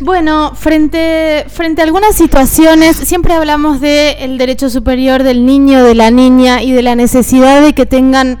Bueno, 0.00 0.52
frente, 0.54 1.44
frente 1.48 1.82
a 1.82 1.84
algunas 1.84 2.14
situaciones, 2.14 2.96
siempre 2.96 3.34
hablamos 3.34 3.80
del 3.80 4.38
derecho 4.38 4.70
superior 4.70 5.22
del 5.22 5.44
niño, 5.44 5.84
de 5.84 5.94
la 5.94 6.10
niña 6.10 6.62
y 6.62 6.72
de 6.72 6.82
la 6.82 6.94
necesidad 6.94 7.60
de 7.62 7.74
que 7.74 7.86
tengan 7.86 8.38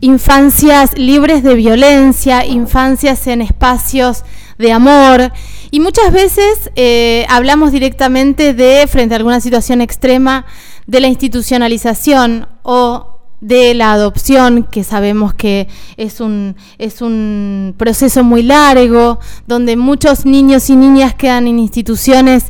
infancias 0.00 0.98
libres 0.98 1.42
de 1.42 1.54
violencia, 1.54 2.44
infancias 2.44 3.26
en 3.26 3.42
espacios 3.42 4.24
de 4.58 4.72
amor. 4.72 5.32
Y 5.70 5.80
muchas 5.80 6.12
veces 6.12 6.70
eh, 6.74 7.24
hablamos 7.28 7.72
directamente 7.72 8.52
de, 8.52 8.86
frente 8.88 9.14
a 9.14 9.18
alguna 9.18 9.40
situación 9.40 9.80
extrema, 9.80 10.44
de 10.86 11.00
la 11.00 11.06
institucionalización 11.06 12.48
o 12.62 13.11
de 13.42 13.74
la 13.74 13.92
adopción, 13.92 14.62
que 14.62 14.84
sabemos 14.84 15.34
que 15.34 15.68
es 15.96 16.20
un, 16.20 16.56
es 16.78 17.02
un 17.02 17.74
proceso 17.76 18.22
muy 18.22 18.42
largo, 18.44 19.18
donde 19.46 19.76
muchos 19.76 20.24
niños 20.24 20.70
y 20.70 20.76
niñas 20.76 21.14
quedan 21.14 21.48
en 21.48 21.58
instituciones 21.58 22.46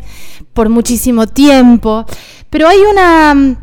por 0.52 0.68
muchísimo 0.68 1.26
tiempo. 1.26 2.04
Pero 2.50 2.68
hay 2.68 2.78
una 2.80 3.56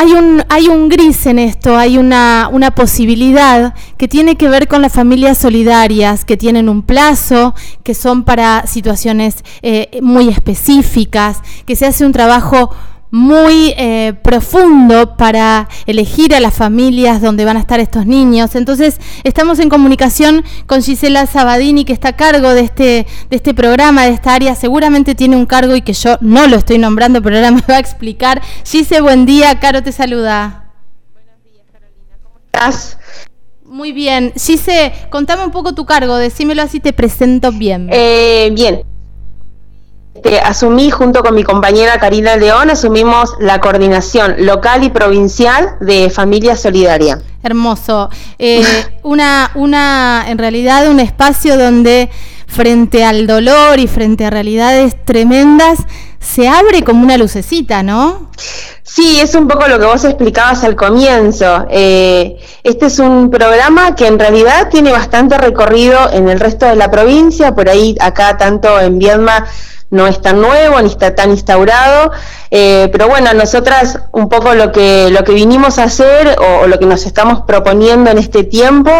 hay 0.00 0.12
un, 0.12 0.44
hay 0.48 0.68
un 0.68 0.88
gris 0.88 1.26
en 1.26 1.40
esto, 1.40 1.76
hay 1.76 1.98
una, 1.98 2.48
una, 2.52 2.70
posibilidad 2.70 3.74
que 3.96 4.06
tiene 4.06 4.36
que 4.36 4.48
ver 4.48 4.68
con 4.68 4.80
las 4.80 4.92
familias 4.92 5.38
solidarias, 5.38 6.24
que 6.24 6.36
tienen 6.36 6.68
un 6.68 6.82
plazo, 6.82 7.52
que 7.82 7.94
son 7.94 8.22
para 8.22 8.64
situaciones 8.68 9.42
eh, 9.62 9.98
muy 10.00 10.28
específicas, 10.28 11.38
que 11.66 11.74
se 11.74 11.86
hace 11.86 12.06
un 12.06 12.12
trabajo 12.12 12.70
muy 13.10 13.74
eh, 13.76 14.14
profundo 14.22 15.16
para 15.16 15.68
elegir 15.86 16.34
a 16.34 16.40
las 16.40 16.54
familias 16.54 17.20
donde 17.22 17.44
van 17.44 17.56
a 17.56 17.60
estar 17.60 17.80
estos 17.80 18.06
niños. 18.06 18.54
Entonces, 18.54 19.00
estamos 19.24 19.58
en 19.58 19.68
comunicación 19.68 20.44
con 20.66 20.82
Gisela 20.82 21.26
Sabadini, 21.26 21.84
que 21.84 21.92
está 21.92 22.08
a 22.08 22.16
cargo 22.16 22.50
de 22.50 22.62
este, 22.62 23.06
de 23.30 23.36
este 23.36 23.54
programa, 23.54 24.04
de 24.04 24.12
esta 24.12 24.34
área. 24.34 24.54
Seguramente 24.54 25.14
tiene 25.14 25.36
un 25.36 25.46
cargo 25.46 25.74
y 25.74 25.82
que 25.82 25.92
yo 25.92 26.16
no 26.20 26.46
lo 26.46 26.56
estoy 26.56 26.78
nombrando, 26.78 27.22
pero 27.22 27.36
ahora 27.36 27.50
me 27.50 27.62
va 27.62 27.76
a 27.76 27.80
explicar. 27.80 28.42
Gise, 28.64 29.00
buen 29.00 29.26
día. 29.26 29.58
Caro 29.60 29.82
te 29.82 29.92
saluda. 29.92 30.72
Buenos 31.12 31.42
días, 31.44 31.66
Carolina. 31.72 32.16
¿Cómo 32.22 32.38
estás? 32.44 32.98
Muy 33.64 33.92
bien. 33.92 34.32
Gise, 34.34 34.92
contame 35.10 35.44
un 35.44 35.50
poco 35.50 35.74
tu 35.74 35.84
cargo, 35.84 36.16
decímelo 36.16 36.62
así, 36.62 36.80
te 36.80 36.92
presento 36.92 37.52
bien. 37.52 37.88
Eh, 37.92 38.50
bien. 38.54 38.82
Este, 40.18 40.40
asumí 40.40 40.90
junto 40.90 41.22
con 41.22 41.32
mi 41.36 41.44
compañera 41.44 42.00
Karina 42.00 42.34
León, 42.34 42.70
asumimos 42.70 43.34
la 43.38 43.60
coordinación 43.60 44.34
local 44.46 44.82
y 44.82 44.90
provincial 44.90 45.76
de 45.80 46.10
Familia 46.10 46.56
Solidaria. 46.56 47.20
Hermoso. 47.44 48.10
Eh, 48.36 48.64
una, 49.04 49.52
una, 49.54 50.24
en 50.26 50.38
realidad, 50.38 50.90
un 50.90 50.98
espacio 50.98 51.56
donde 51.56 52.10
frente 52.48 53.04
al 53.04 53.28
dolor 53.28 53.78
y 53.78 53.86
frente 53.86 54.24
a 54.24 54.30
realidades 54.30 54.96
tremendas, 55.04 55.78
se 56.18 56.48
abre 56.48 56.82
como 56.82 57.04
una 57.04 57.16
lucecita, 57.16 57.84
¿no? 57.84 58.32
Sí, 58.82 59.20
es 59.20 59.36
un 59.36 59.46
poco 59.46 59.68
lo 59.68 59.78
que 59.78 59.86
vos 59.86 60.04
explicabas 60.04 60.64
al 60.64 60.74
comienzo. 60.74 61.66
Eh, 61.70 62.38
este 62.64 62.86
es 62.86 62.98
un 62.98 63.30
programa 63.30 63.94
que 63.94 64.08
en 64.08 64.18
realidad 64.18 64.68
tiene 64.68 64.90
bastante 64.90 65.38
recorrido 65.38 66.10
en 66.12 66.28
el 66.28 66.40
resto 66.40 66.66
de 66.66 66.74
la 66.74 66.90
provincia, 66.90 67.54
por 67.54 67.68
ahí 67.68 67.94
acá 68.00 68.36
tanto 68.36 68.80
en 68.80 68.98
Viedma 68.98 69.46
no 69.90 70.06
es 70.06 70.20
tan 70.20 70.40
nuevo 70.40 70.80
ni 70.80 70.88
está 70.88 71.14
tan 71.14 71.30
instaurado, 71.30 72.12
eh, 72.50 72.88
pero 72.92 73.08
bueno, 73.08 73.32
nosotras 73.34 73.98
un 74.12 74.28
poco 74.28 74.54
lo 74.54 74.70
que, 74.70 75.10
lo 75.10 75.24
que 75.24 75.32
vinimos 75.32 75.78
a 75.78 75.84
hacer 75.84 76.36
o, 76.38 76.66
lo 76.66 76.78
que 76.78 76.86
nos 76.86 77.06
estamos 77.06 77.42
proponiendo 77.42 78.10
en 78.10 78.18
este 78.18 78.44
tiempo 78.44 78.90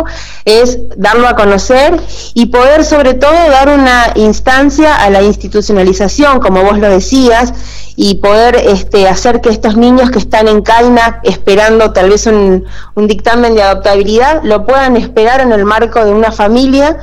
es 0.45 0.79
darlo 0.97 1.29
a 1.29 1.37
conocer 1.37 2.01
y 2.35 2.47
poder 2.47 2.85
sobre 2.85 3.15
todo 3.15 3.33
dar 3.33 3.69
una 3.69 4.13
instancia 4.15 4.95
a 4.97 5.11
la 5.11 5.23
institucionalización, 5.23 6.41
como 6.41 6.63
vos 6.63 6.79
lo 6.79 6.89
decías, 6.89 7.53
y 7.95 8.17
poder 8.17 8.57
este, 8.57 9.09
hacer 9.09 9.41
que 9.41 9.49
estos 9.51 9.77
niños 9.77 10.11
que 10.11 10.21
están 10.21 10.47
en 10.47 10.63
Caina 10.63 11.21
esperando 11.25 11.93
tal 11.93 12.11
vez 12.11 12.27
un, 12.27 12.65
un 12.95 13.07
dictamen 13.09 13.57
de 13.57 13.63
adoptabilidad 13.63 14.41
lo 14.45 14.65
puedan 14.65 14.97
esperar 14.97 15.41
en 15.41 15.53
el 15.53 15.65
marco 15.65 16.05
de 16.05 16.13
una 16.13 16.31
familia 16.31 16.97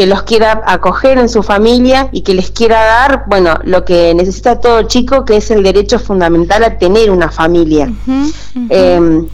que 0.00 0.06
los 0.06 0.22
quiera 0.22 0.62
acoger 0.64 1.18
en 1.18 1.28
su 1.28 1.42
familia 1.42 2.08
y 2.10 2.22
que 2.22 2.32
les 2.32 2.50
quiera 2.50 2.82
dar, 2.82 3.24
bueno, 3.26 3.58
lo 3.64 3.84
que 3.84 4.14
necesita 4.14 4.58
todo 4.58 4.84
chico, 4.84 5.26
que 5.26 5.36
es 5.36 5.50
el 5.50 5.62
derecho 5.62 5.98
fundamental 5.98 6.64
a 6.64 6.78
tener 6.78 7.10
una 7.10 7.30
familia. 7.30 7.92
Em, 8.70 9.26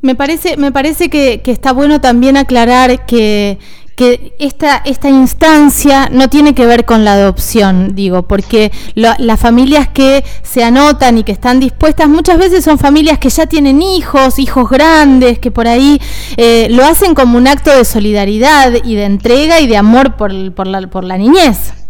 me 0.00 0.14
parece, 0.14 0.56
me 0.56 0.72
parece 0.72 1.10
que, 1.10 1.42
que 1.42 1.50
está 1.50 1.74
bueno 1.74 2.00
también 2.00 2.38
aclarar 2.38 3.04
que 3.04 3.58
que 3.96 4.34
esta, 4.38 4.78
esta 4.84 5.08
instancia 5.08 6.08
no 6.10 6.28
tiene 6.28 6.54
que 6.54 6.66
ver 6.66 6.84
con 6.84 7.04
la 7.04 7.14
adopción, 7.14 7.94
digo, 7.94 8.22
porque 8.22 8.72
las 8.94 9.40
familias 9.40 9.88
que 9.88 10.24
se 10.42 10.64
anotan 10.64 11.18
y 11.18 11.24
que 11.24 11.32
están 11.32 11.60
dispuestas 11.60 12.08
muchas 12.08 12.38
veces 12.38 12.64
son 12.64 12.78
familias 12.78 13.18
que 13.18 13.30
ya 13.30 13.46
tienen 13.46 13.82
hijos, 13.82 14.38
hijos 14.38 14.68
grandes, 14.68 15.38
que 15.38 15.50
por 15.50 15.68
ahí 15.68 16.00
eh, 16.36 16.68
lo 16.70 16.84
hacen 16.84 17.14
como 17.14 17.38
un 17.38 17.46
acto 17.46 17.70
de 17.70 17.84
solidaridad 17.84 18.72
y 18.84 18.94
de 18.94 19.04
entrega 19.04 19.60
y 19.60 19.66
de 19.66 19.76
amor 19.76 20.16
por, 20.16 20.52
por, 20.54 20.66
la, 20.66 20.80
por 20.88 21.04
la 21.04 21.16
niñez. 21.16 21.83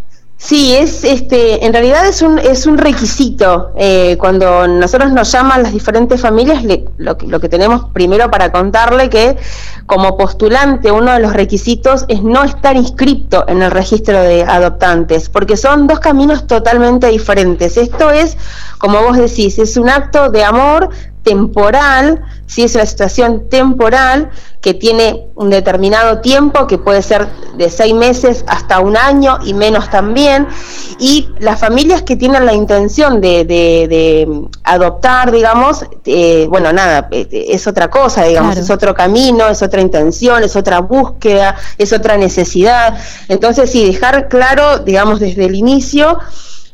Sí, 0.44 0.74
es 0.74 1.04
este, 1.04 1.64
en 1.64 1.72
realidad 1.72 2.06
es 2.06 2.20
un, 2.20 2.38
es 2.38 2.66
un 2.66 2.76
requisito. 2.76 3.72
Eh, 3.78 4.18
cuando 4.18 4.68
nosotros 4.68 5.10
nos 5.10 5.32
llaman 5.32 5.62
las 5.62 5.72
diferentes 5.72 6.20
familias, 6.20 6.62
lo, 6.98 7.16
lo, 7.18 7.40
que 7.40 7.48
tenemos 7.48 7.86
primero 7.94 8.30
para 8.30 8.52
contarle 8.52 9.08
que 9.08 9.38
como 9.86 10.18
postulante 10.18 10.90
uno 10.90 11.12
de 11.14 11.20
los 11.20 11.32
requisitos 11.32 12.04
es 12.08 12.22
no 12.22 12.44
estar 12.44 12.76
inscrito 12.76 13.46
en 13.48 13.62
el 13.62 13.70
registro 13.70 14.20
de 14.20 14.42
adoptantes, 14.42 15.30
porque 15.30 15.56
son 15.56 15.86
dos 15.86 15.98
caminos 15.98 16.46
totalmente 16.46 17.06
diferentes. 17.06 17.78
Esto 17.78 18.10
es, 18.10 18.36
como 18.76 19.00
vos 19.00 19.16
decís, 19.16 19.58
es 19.58 19.78
un 19.78 19.88
acto 19.88 20.28
de 20.28 20.44
amor 20.44 20.90
temporal, 21.24 22.22
si 22.46 22.62
es 22.62 22.74
una 22.74 22.86
situación 22.86 23.48
temporal 23.48 24.30
que 24.60 24.74
tiene 24.74 25.26
un 25.34 25.50
determinado 25.50 26.20
tiempo, 26.20 26.66
que 26.66 26.78
puede 26.78 27.02
ser 27.02 27.26
de 27.56 27.68
seis 27.68 27.94
meses 27.94 28.44
hasta 28.46 28.80
un 28.80 28.96
año 28.96 29.38
y 29.44 29.52
menos 29.52 29.90
también, 29.90 30.46
y 30.98 31.28
las 31.38 31.58
familias 31.58 32.02
que 32.02 32.16
tienen 32.16 32.46
la 32.46 32.54
intención 32.54 33.20
de, 33.20 34.46
adoptar, 34.62 35.32
digamos, 35.32 35.84
eh, 36.06 36.46
bueno, 36.48 36.72
nada, 36.72 37.08
eh, 37.10 37.46
es 37.50 37.66
otra 37.66 37.90
cosa, 37.90 38.24
digamos, 38.24 38.56
es 38.56 38.70
otro 38.70 38.94
camino, 38.94 39.48
es 39.48 39.62
otra 39.62 39.80
intención, 39.80 40.42
es 40.42 40.56
otra 40.56 40.80
búsqueda, 40.80 41.56
es 41.76 41.92
otra 41.92 42.16
necesidad. 42.16 42.96
Entonces, 43.28 43.70
sí, 43.70 43.84
dejar 43.84 44.28
claro, 44.28 44.78
digamos, 44.78 45.20
desde 45.20 45.46
el 45.46 45.54
inicio, 45.54 46.18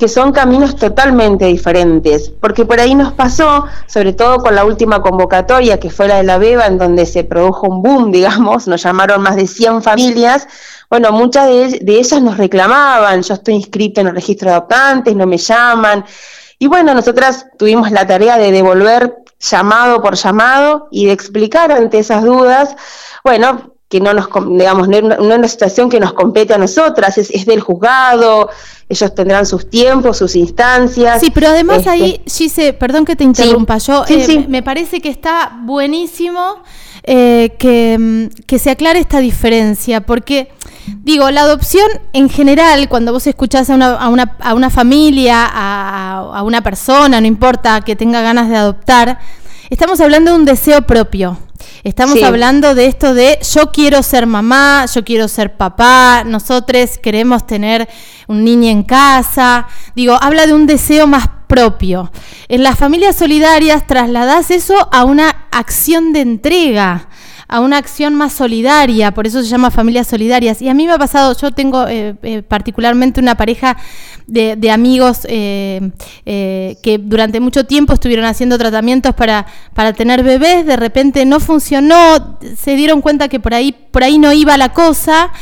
que 0.00 0.08
son 0.08 0.32
caminos 0.32 0.76
totalmente 0.76 1.44
diferentes, 1.44 2.30
porque 2.40 2.64
por 2.64 2.80
ahí 2.80 2.94
nos 2.94 3.12
pasó, 3.12 3.66
sobre 3.86 4.14
todo 4.14 4.38
con 4.38 4.54
la 4.54 4.64
última 4.64 5.02
convocatoria, 5.02 5.78
que 5.78 5.90
fue 5.90 6.08
la 6.08 6.16
de 6.16 6.22
la 6.22 6.38
Beba, 6.38 6.66
en 6.66 6.78
donde 6.78 7.04
se 7.04 7.22
produjo 7.22 7.66
un 7.68 7.82
boom, 7.82 8.10
digamos, 8.18 8.66
nos 8.66 8.82
llamaron 8.82 9.20
más 9.20 9.36
de 9.36 9.46
100 9.46 9.82
familias, 9.82 10.48
bueno, 10.88 11.12
muchas 11.12 11.46
de, 11.48 11.80
ellas 11.86 12.22
nos 12.22 12.38
reclamaban, 12.38 13.22
yo 13.22 13.34
estoy 13.34 13.54
inscrito 13.54 14.00
en 14.00 14.06
el 14.06 14.14
registro 14.14 14.48
de 14.48 14.56
adoptantes, 14.56 15.14
no 15.14 15.26
me 15.26 15.36
llaman, 15.36 16.02
y 16.58 16.66
bueno, 16.66 16.94
nosotras 16.94 17.48
tuvimos 17.58 17.90
la 17.90 18.06
tarea 18.06 18.38
de 18.38 18.52
devolver 18.52 19.18
llamado 19.38 20.00
por 20.00 20.14
llamado 20.14 20.88
y 20.90 21.06
de 21.06 21.12
explicar 21.12 21.72
ante 21.72 21.98
esas 21.98 22.24
dudas, 22.24 22.74
bueno, 23.22 23.74
que 23.90 24.00
no 24.00 24.14
nos, 24.14 24.28
digamos, 24.56 24.88
no 24.88 24.96
es 24.96 25.18
una, 25.18 25.48
situación 25.48 25.90
que 25.90 25.98
nos 25.98 26.12
compete 26.12 26.54
a 26.54 26.58
nosotras, 26.58 27.18
es, 27.18 27.44
del 27.44 27.58
juzgado, 27.58 28.48
ellos 28.88 29.14
tendrán 29.16 29.44
sus 29.44 29.68
tiempos, 29.68 30.16
sus 30.16 30.36
instancias. 30.36 31.20
Sí, 31.20 31.32
pero 31.34 31.48
además 31.48 31.88
ahí, 31.88 32.22
este, 32.24 32.44
Gise, 32.44 32.72
perdón 32.72 33.04
que 33.04 33.16
te 33.16 33.24
interrumpa, 33.24 33.78
yo 33.78 34.04
eh, 34.08 34.46
me 34.48 34.62
parece 34.62 35.00
que 35.00 35.08
está 35.08 35.58
buenísimo 35.64 36.62
eh, 37.02 37.48
mm, 37.98 38.42
que, 38.46 38.58
se 38.60 38.70
aclare 38.70 39.00
esta 39.00 39.18
diferencia, 39.18 40.02
porque 40.02 40.52
digo, 41.02 41.28
la 41.32 41.40
adopción 41.40 41.88
en 42.12 42.28
general, 42.28 42.88
cuando 42.88 43.12
vos 43.12 43.26
escuchás 43.26 43.70
a 43.70 43.74
una, 43.74 43.94
a 43.94 44.08
una, 44.08 44.36
a 44.38 44.54
una 44.54 44.70
familia, 44.70 45.48
a, 45.52 46.30
a 46.32 46.42
una 46.44 46.62
persona, 46.62 47.20
no 47.20 47.26
importa 47.26 47.80
que 47.80 47.96
tenga 47.96 48.22
ganas 48.22 48.48
de 48.50 48.56
adoptar, 48.56 49.18
estamos 49.68 50.00
hablando 50.00 50.30
de 50.30 50.36
un 50.36 50.44
deseo 50.44 50.82
propio. 50.82 51.38
Estamos 51.82 52.22
hablando 52.22 52.74
de 52.74 52.84
esto 52.84 53.14
de 53.14 53.38
yo 53.54 53.72
quiero 53.72 54.02
ser 54.02 54.26
mamá, 54.26 54.84
yo 54.92 55.02
quiero 55.02 55.28
ser 55.28 55.56
papá, 55.56 56.24
nosotros 56.26 56.98
queremos 56.98 57.46
tener 57.46 57.88
un 58.28 58.44
niño 58.44 58.68
en 58.70 58.82
casa. 58.82 59.66
Digo, 59.94 60.18
habla 60.20 60.46
de 60.46 60.52
un 60.52 60.66
deseo 60.66 61.06
más 61.06 61.26
propio. 61.46 62.12
En 62.48 62.62
las 62.62 62.78
familias 62.78 63.16
solidarias 63.16 63.86
trasladás 63.86 64.50
eso 64.50 64.88
a 64.92 65.04
una 65.04 65.46
acción 65.50 66.12
de 66.12 66.20
entrega 66.20 67.08
a 67.50 67.58
una 67.58 67.78
acción 67.78 68.14
más 68.14 68.32
solidaria, 68.32 69.10
por 69.10 69.26
eso 69.26 69.42
se 69.42 69.48
llama 69.48 69.72
familias 69.72 70.06
solidarias. 70.06 70.62
Y 70.62 70.68
a 70.68 70.74
mí 70.74 70.86
me 70.86 70.92
ha 70.92 70.98
pasado, 70.98 71.36
yo 71.36 71.50
tengo 71.50 71.88
eh, 71.88 72.14
eh, 72.22 72.42
particularmente 72.42 73.20
una 73.20 73.34
pareja 73.34 73.76
de, 74.28 74.70
amigos 74.70 75.26
eh, 75.28 75.90
que 76.24 76.98
durante 77.02 77.40
mucho 77.40 77.64
tiempo 77.64 77.92
estuvieron 77.92 78.24
haciendo 78.24 78.56
tratamientos 78.56 79.16
para, 79.16 79.46
para 79.74 79.92
tener 79.92 80.22
bebés, 80.22 80.64
de 80.64 80.76
repente 80.76 81.24
no 81.24 81.40
funcionó, 81.40 82.38
se 82.56 82.76
dieron 82.76 83.00
cuenta 83.00 83.26
que 83.26 83.40
por 83.40 83.52
ahí, 83.52 83.72
por 83.72 84.04
ahí 84.04 84.18
no 84.18 84.32
iba 84.32 84.56
la 84.56 84.72
cosa 84.72 85.32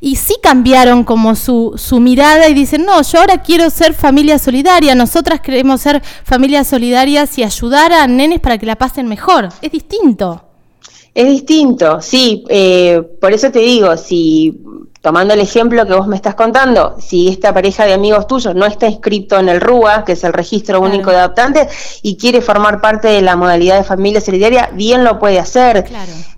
y 0.00 0.14
sí 0.14 0.36
cambiaron 0.40 1.02
como 1.02 1.34
su, 1.34 1.72
su 1.76 1.98
mirada 1.98 2.48
y 2.48 2.54
dicen, 2.54 2.84
no, 2.84 3.02
yo 3.02 3.18
ahora 3.18 3.42
quiero 3.42 3.70
ser 3.70 3.92
familia 3.92 4.38
solidaria, 4.38 4.94
nosotras 4.94 5.40
queremos 5.40 5.80
ser 5.80 6.00
familias 6.22 6.68
solidarias 6.68 7.36
y 7.38 7.42
ayudar 7.42 7.92
a 7.92 8.06
nenes 8.06 8.38
para 8.38 8.56
que 8.56 8.66
la 8.66 8.76
pasen 8.76 9.08
mejor. 9.08 9.48
Es 9.60 9.72
distinto. 9.72 10.45
Es 11.16 11.26
distinto, 11.26 12.02
sí, 12.02 12.44
eh, 12.50 13.00
por 13.18 13.32
eso 13.32 13.50
te 13.50 13.60
digo, 13.60 13.96
si 13.96 14.54
tomando 15.00 15.32
el 15.32 15.40
ejemplo 15.40 15.86
que 15.86 15.94
vos 15.94 16.06
me 16.06 16.14
estás 16.14 16.34
contando, 16.34 16.96
si 17.00 17.28
esta 17.28 17.54
pareja 17.54 17.86
de 17.86 17.94
amigos 17.94 18.26
tuyos 18.26 18.54
no 18.54 18.66
está 18.66 18.86
inscrito 18.86 19.38
en 19.38 19.48
el 19.48 19.62
RUA, 19.62 20.04
que 20.04 20.12
es 20.12 20.24
el 20.24 20.34
Registro 20.34 20.78
Único 20.78 21.10
de 21.10 21.16
Adoptantes, 21.16 22.00
y 22.02 22.18
quiere 22.18 22.42
formar 22.42 22.82
parte 22.82 23.08
de 23.08 23.22
la 23.22 23.34
modalidad 23.34 23.78
de 23.78 23.84
familia 23.84 24.20
solidaria, 24.20 24.68
bien 24.74 25.04
lo 25.04 25.18
puede 25.18 25.38
hacer. 25.38 25.86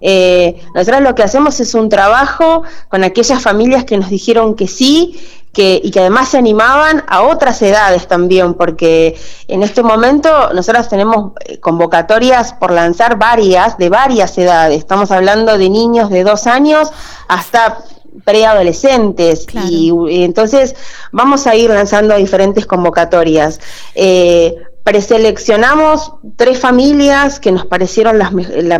Eh, 0.00 0.60
nosotros 0.76 1.00
lo 1.00 1.16
que 1.16 1.24
hacemos 1.24 1.58
es 1.58 1.74
un 1.74 1.88
trabajo 1.88 2.62
con 2.88 3.02
aquellas 3.02 3.42
familias 3.42 3.82
que 3.82 3.98
nos 3.98 4.10
dijeron 4.10 4.54
que 4.54 4.68
sí, 4.68 5.18
que, 5.58 5.80
y 5.82 5.90
que 5.90 5.98
además 5.98 6.28
se 6.28 6.38
animaban 6.38 7.02
a 7.08 7.22
otras 7.22 7.60
edades 7.62 8.06
también, 8.06 8.54
porque 8.54 9.18
en 9.48 9.64
este 9.64 9.82
momento 9.82 10.52
nosotros 10.54 10.88
tenemos 10.88 11.32
eh, 11.40 11.58
convocatorias 11.58 12.52
por 12.52 12.70
lanzar 12.70 13.18
varias, 13.18 13.76
de 13.76 13.88
varias 13.88 14.38
edades. 14.38 14.78
Estamos 14.78 15.10
hablando 15.10 15.58
de 15.58 15.68
niños 15.68 16.10
de 16.10 16.22
dos 16.22 16.46
años 16.46 16.92
hasta 17.26 17.78
preadolescentes 18.24 19.48
y, 19.52 19.90
entonces 20.22 20.76
vamos 21.10 21.48
a 21.48 21.56
ir 21.56 21.70
lanzando 21.70 22.14
diferentes 22.14 22.64
convocatorias. 22.64 23.58
Eh, 23.96 24.54
preseleccionamos 24.84 26.14
tres 26.36 26.58
familias 26.58 27.40
que 27.40 27.52
nos 27.52 27.66
parecieron 27.66 28.18
las, 28.18 28.32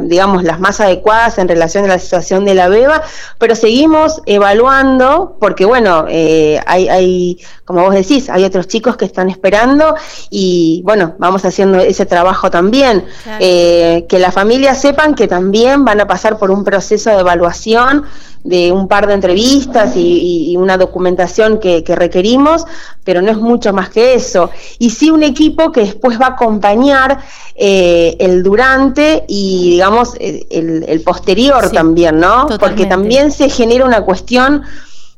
digamos, 0.08 0.42
las 0.42 0.58
más 0.58 0.80
adecuadas 0.80 1.38
en 1.38 1.48
relación 1.48 1.84
a 1.84 1.88
la 1.88 1.98
situación 1.98 2.44
de 2.46 2.54
la 2.54 2.68
beba, 2.68 3.02
pero 3.38 3.54
seguimos 3.54 4.22
evaluando 4.24 5.36
porque, 5.38 5.66
bueno, 5.66 6.06
eh, 6.08 6.60
hay, 6.66 6.88
hay, 6.88 7.38
como 7.64 7.82
vos 7.82 7.94
decís, 7.94 8.30
hay 8.30 8.44
otros 8.44 8.68
chicos 8.68 8.96
que 8.96 9.04
están 9.04 9.28
esperando 9.28 9.96
y, 10.30 10.80
bueno, 10.84 11.14
vamos 11.18 11.44
haciendo 11.44 11.78
ese 11.78 12.06
trabajo 12.06 12.50
también. 12.50 13.04
Eh, 13.40 14.06
que 14.08 14.18
las 14.18 14.32
familias 14.32 14.80
sepan 14.80 15.14
que 15.14 15.28
también 15.28 15.84
van 15.84 16.00
a 16.00 16.06
pasar 16.06 16.38
por 16.38 16.50
un 16.50 16.64
proceso 16.64 17.10
de 17.10 17.20
evaluación 17.20 18.06
de 18.44 18.72
un 18.72 18.88
par 18.88 19.06
de 19.06 19.14
entrevistas 19.14 19.92
y, 19.96 20.56
una 20.56 20.76
documentación 20.76 21.58
que, 21.58 21.82
requerimos, 21.86 22.64
pero 23.04 23.22
no 23.22 23.30
es 23.30 23.36
mucho 23.36 23.72
más 23.72 23.90
que 23.90 24.14
eso. 24.14 24.50
Y 24.78 24.90
sí 24.90 25.10
un 25.10 25.22
equipo 25.22 25.70
que 25.70 25.82
después 25.98 26.20
va 26.20 26.26
a 26.26 26.30
acompañar 26.30 27.18
eh, 27.56 28.16
el 28.20 28.44
durante 28.44 29.24
y, 29.26 29.72
digamos, 29.72 30.14
el, 30.20 31.02
posterior 31.04 31.70
también, 31.70 32.20
¿no? 32.20 32.46
Porque 32.60 32.86
también 32.86 33.32
se 33.32 33.48
genera 33.48 33.84
una 33.84 34.02
cuestión 34.02 34.62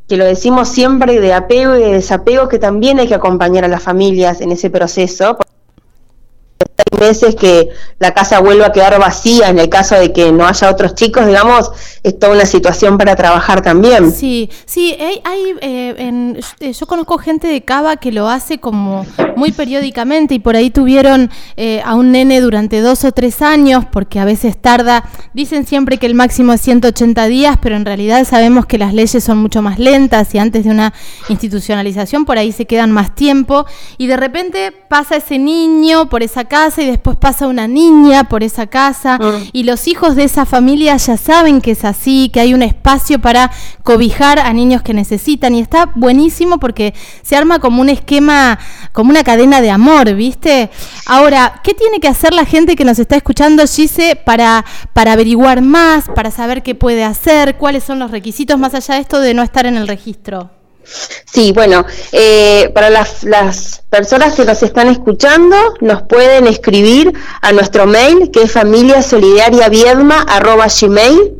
que 0.08 0.16
lo 0.16 0.24
decimos 0.24 0.68
siempre 0.68 1.20
de 1.20 1.34
apego 1.34 1.76
y 1.76 1.82
de 1.82 1.92
desapego, 1.92 2.48
que 2.48 2.58
también 2.58 2.98
hay 2.98 3.08
que 3.08 3.14
acompañar 3.14 3.64
a 3.64 3.68
las 3.68 3.82
familias 3.82 4.40
en 4.40 4.52
ese 4.52 4.70
proceso 4.70 5.36
hay 6.80 6.98
meses 6.98 7.34
que 7.34 7.68
la 7.98 8.12
casa 8.12 8.40
vuelva 8.40 8.66
a 8.66 8.72
quedar 8.72 8.98
vacía 8.98 9.48
en 9.48 9.58
el 9.58 9.68
caso 9.68 9.94
de 9.94 10.12
que 10.12 10.32
no 10.32 10.46
haya 10.46 10.70
otros 10.70 10.94
chicos, 10.94 11.26
digamos, 11.26 11.70
es 12.02 12.18
toda 12.18 12.32
una 12.32 12.46
situación 12.46 12.96
para 12.98 13.14
trabajar 13.16 13.62
también. 13.62 14.12
Sí, 14.12 14.50
sí, 14.64 14.96
hay, 15.24 15.54
eh, 15.60 16.40
eh, 16.60 16.72
yo 16.72 16.86
conozco 16.86 17.18
gente 17.18 17.48
de 17.48 17.62
Cava 17.62 17.96
que 17.96 18.12
lo 18.12 18.28
hace 18.28 18.58
como 18.58 19.04
muy 19.36 19.52
periódicamente 19.52 20.34
y 20.34 20.38
por 20.38 20.56
ahí 20.56 20.70
tuvieron 20.70 21.30
eh, 21.56 21.82
a 21.84 21.94
un 21.94 22.12
nene 22.12 22.40
durante 22.40 22.80
dos 22.80 23.04
o 23.04 23.12
tres 23.12 23.42
años, 23.42 23.84
porque 23.90 24.18
a 24.18 24.24
veces 24.24 24.60
tarda, 24.60 25.04
dicen 25.34 25.66
siempre 25.66 25.98
que 25.98 26.06
el 26.06 26.14
máximo 26.14 26.52
es 26.52 26.60
180 26.62 27.26
días, 27.26 27.58
pero 27.60 27.76
en 27.76 27.84
realidad 27.84 28.24
sabemos 28.24 28.66
que 28.66 28.78
las 28.78 28.94
leyes 28.94 29.22
son 29.22 29.38
mucho 29.38 29.62
más 29.62 29.78
lentas 29.78 30.34
y 30.34 30.38
antes 30.38 30.64
de 30.64 30.70
una 30.70 30.92
institucionalización 31.28 32.24
por 32.24 32.38
ahí 32.38 32.52
se 32.52 32.66
quedan 32.66 32.92
más 32.92 33.14
tiempo 33.14 33.66
y 33.98 34.06
de 34.06 34.16
repente 34.16 34.72
pasa 34.72 35.16
ese 35.16 35.38
niño 35.38 36.08
por 36.08 36.22
esa 36.22 36.44
casa 36.44 36.69
y 36.78 36.86
después 36.86 37.16
pasa 37.16 37.46
una 37.46 37.66
niña 37.66 38.24
por 38.24 38.42
esa 38.42 38.66
casa 38.66 39.18
mm. 39.18 39.48
y 39.52 39.64
los 39.64 39.88
hijos 39.88 40.16
de 40.16 40.24
esa 40.24 40.46
familia 40.46 40.96
ya 40.96 41.16
saben 41.16 41.60
que 41.60 41.72
es 41.72 41.84
así, 41.84 42.30
que 42.32 42.40
hay 42.40 42.54
un 42.54 42.62
espacio 42.62 43.20
para 43.20 43.50
cobijar 43.82 44.38
a 44.38 44.52
niños 44.52 44.82
que 44.82 44.94
necesitan 44.94 45.54
y 45.54 45.60
está 45.60 45.90
buenísimo 45.94 46.58
porque 46.58 46.94
se 47.22 47.36
arma 47.36 47.58
como 47.58 47.80
un 47.80 47.88
esquema, 47.88 48.58
como 48.92 49.10
una 49.10 49.24
cadena 49.24 49.60
de 49.60 49.70
amor, 49.70 50.14
¿viste? 50.14 50.70
Ahora, 51.06 51.60
¿qué 51.64 51.74
tiene 51.74 52.00
que 52.00 52.08
hacer 52.08 52.32
la 52.32 52.44
gente 52.44 52.76
que 52.76 52.84
nos 52.84 52.98
está 52.98 53.16
escuchando, 53.16 53.64
Gise, 53.66 54.16
para, 54.16 54.64
para 54.92 55.12
averiguar 55.12 55.62
más, 55.62 56.08
para 56.14 56.30
saber 56.30 56.62
qué 56.62 56.74
puede 56.74 57.04
hacer, 57.04 57.56
cuáles 57.56 57.84
son 57.84 57.98
los 57.98 58.10
requisitos 58.10 58.58
más 58.58 58.74
allá 58.74 58.94
de 58.94 59.00
esto 59.00 59.20
de 59.20 59.34
no 59.34 59.42
estar 59.42 59.66
en 59.66 59.76
el 59.76 59.88
registro? 59.88 60.59
Sí, 61.32 61.52
bueno, 61.52 61.86
eh, 62.12 62.70
para 62.74 62.90
las, 62.90 63.80
personas 63.88 64.34
que 64.34 64.44
nos 64.44 64.62
están 64.62 64.88
escuchando, 64.88 65.56
nos 65.80 66.02
pueden 66.02 66.46
escribir 66.46 67.14
a 67.40 67.52
nuestro 67.52 67.86
mail, 67.86 68.30
que 68.30 68.42
es 68.42 68.52
familiasolidariaviedma.gmail. 68.52 71.34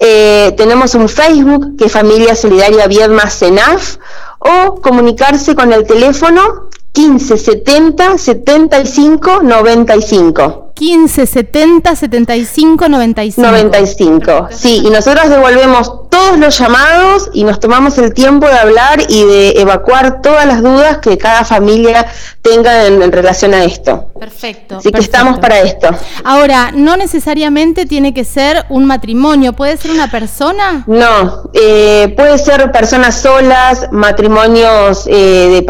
Eh, 0.00 0.54
tenemos 0.56 0.94
un 0.94 1.08
Facebook, 1.08 1.76
que 1.76 1.86
es 1.86 1.92
Familia 1.92 2.36
Solidaria 2.36 2.86
Viedma 2.86 3.28
CENAF, 3.28 3.96
o 4.38 4.80
comunicarse 4.80 5.56
con 5.56 5.72
el 5.72 5.84
teléfono 5.84 6.70
15 6.92 7.36
70 7.36 8.18
75 8.18 9.42
95. 9.42 10.67
15 10.78 11.26
70 11.26 11.96
75 11.96 12.88
95. 12.88 13.50
95, 13.50 14.48
sí, 14.52 14.82
y 14.84 14.90
nosotros 14.90 15.28
devolvemos 15.28 16.08
todos 16.08 16.38
los 16.38 16.56
llamados 16.56 17.30
y 17.32 17.42
nos 17.42 17.58
tomamos 17.58 17.98
el 17.98 18.14
tiempo 18.14 18.46
de 18.46 18.56
hablar 18.56 19.00
y 19.08 19.24
de 19.24 19.60
evacuar 19.60 20.22
todas 20.22 20.46
las 20.46 20.62
dudas 20.62 20.98
que 20.98 21.18
cada 21.18 21.44
familia 21.44 22.06
tenga 22.42 22.86
en, 22.86 23.10
relación 23.10 23.54
a 23.54 23.64
esto. 23.64 24.12
Perfecto. 24.18 24.76
Así 24.78 24.92
que 24.92 25.00
estamos 25.00 25.38
para 25.38 25.60
esto. 25.60 25.88
Ahora, 26.24 26.70
no 26.72 26.96
necesariamente 26.96 27.84
tiene 27.84 28.14
que 28.14 28.24
ser 28.24 28.64
un 28.68 28.84
matrimonio, 28.84 29.54
¿puede 29.54 29.76
ser 29.76 29.90
una 29.90 30.10
persona? 30.10 30.84
No, 30.86 31.50
eh, 31.54 32.14
puede 32.16 32.38
ser 32.38 32.70
personas 32.70 33.20
solas, 33.20 33.88
matrimonios 33.90 35.06
eh, 35.08 35.64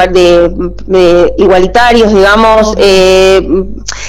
de, 0.87 1.35
igualitarios, 1.39 2.13
digamos. 2.13 2.75
Eh, 2.77 3.47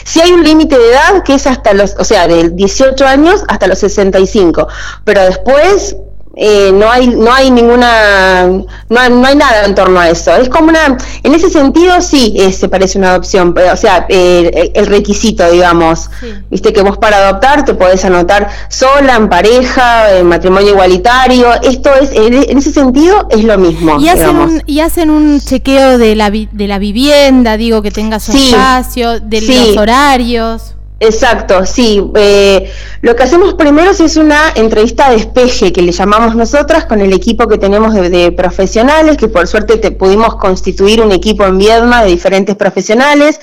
si 0.03 0.21
hay 0.21 0.31
un 0.31 0.43
límite 0.43 0.77
de 0.77 0.89
edad 0.91 1.23
que 1.23 1.35
es 1.35 1.47
hasta 1.47 1.73
los, 1.73 1.95
o 1.97 2.03
sea, 2.03 2.27
de 2.27 2.49
18 2.49 3.05
años 3.05 3.43
hasta 3.47 3.67
los 3.67 3.79
65, 3.79 4.67
pero 5.03 5.21
después 5.23 5.95
eh, 6.41 6.71
no 6.73 6.89
hay 6.89 7.07
no 7.07 7.33
hay 7.33 7.51
ninguna 7.51 8.47
no 8.47 8.99
hay, 8.99 9.09
no 9.11 9.25
hay, 9.25 9.35
nada 9.35 9.65
en 9.65 9.75
torno 9.75 9.99
a 9.99 10.09
eso. 10.09 10.33
Es 10.35 10.47
como 10.47 10.69
una 10.69 10.97
en 11.21 11.35
ese 11.35 11.49
sentido 11.49 11.99
sí 11.99 12.33
eh, 12.37 12.53
se 12.53 12.69
parece 12.69 12.97
una 12.97 13.09
adopción 13.11 13.53
o 13.57 13.77
sea 13.77 14.05
eh, 14.07 14.71
el 14.73 14.85
requisito 14.87 15.49
digamos 15.51 16.09
viste 16.49 16.71
que 16.71 16.81
vos 16.81 16.97
para 16.97 17.17
adoptar 17.17 17.65
te 17.65 17.73
podés 17.73 18.05
anotar 18.05 18.49
sola 18.69 19.17
en 19.17 19.27
pareja 19.27 20.17
en 20.17 20.27
matrimonio 20.27 20.69
igualitario 20.69 21.49
esto 21.61 21.93
es 21.93 22.11
en 22.13 22.57
ese 22.57 22.71
sentido 22.71 23.27
es 23.29 23.43
lo 23.43 23.57
mismo 23.57 23.99
y 23.99 24.07
hacen 24.07 24.37
un, 24.37 24.63
y 24.65 24.79
hacen 24.79 25.09
un 25.09 25.41
chequeo 25.41 25.97
de 25.97 26.15
la 26.15 26.29
de 26.29 26.67
la 26.67 26.79
vivienda 26.79 27.57
digo 27.57 27.81
que 27.81 27.91
tenga 27.91 28.19
su 28.21 28.31
espacio 28.31 29.19
de 29.19 29.41
los 29.41 29.77
horarios 29.77 30.75
Exacto, 30.99 31.65
sí. 31.65 32.03
Eh, 32.15 32.69
lo 33.01 33.15
que 33.15 33.23
hacemos 33.23 33.53
primero 33.53 33.91
es 33.91 34.17
una 34.17 34.51
entrevista 34.55 35.09
de 35.09 35.15
espeje 35.15 35.71
que 35.71 35.81
le 35.81 35.93
llamamos 35.93 36.35
nosotras 36.35 36.85
con 36.85 36.99
el 36.99 37.13
equipo 37.13 37.47
que 37.47 37.57
tenemos 37.57 37.93
de, 37.93 38.31
profesionales, 38.33 39.15
que 39.15 39.29
por 39.29 39.47
suerte 39.47 39.77
te 39.77 39.91
pudimos 39.91 40.35
constituir 40.35 41.01
un 41.01 41.13
equipo 41.13 41.45
en 41.45 41.57
Viedma 41.57 42.03
de 42.03 42.09
diferentes 42.09 42.55
profesionales. 42.57 43.39